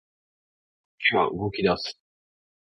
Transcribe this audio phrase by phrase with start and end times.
[0.99, 1.99] 時は動き出す